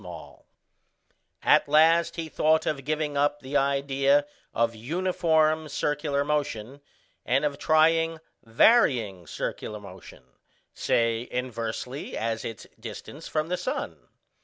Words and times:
]At 1.43 1.67
last 1.69 2.15
he 2.15 2.27
thought 2.27 2.65
of 2.65 2.83
giving 2.85 3.15
up 3.15 3.41
the 3.41 3.55
idea 3.55 4.25
of 4.51 4.73
uniform 4.73 5.69
circular 5.69 6.25
motion, 6.25 6.81
and 7.23 7.45
of 7.45 7.59
trying 7.59 8.17
varying 8.43 9.27
circular 9.27 9.79
motion, 9.79 10.23
say 10.73 11.27
inversely 11.29 12.17
as 12.17 12.43
its 12.43 12.65
distance 12.79 13.27
from 13.27 13.49
the 13.49 13.57
sun. 13.57 14.07